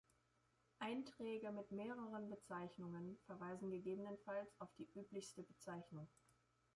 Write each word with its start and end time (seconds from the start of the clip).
Einträge 0.79 1.51
mit 1.51 1.69
mehreren 1.71 2.27
Bezeichnungen 2.31 3.19
verweisen 3.27 3.69
gegebenenfalls 3.69 4.55
auf 4.59 4.73
die 4.79 4.89
üblichste 4.95 5.43
Bezeichnung. 5.43 6.07